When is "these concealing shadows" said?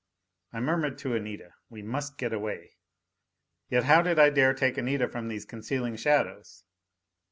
5.27-6.63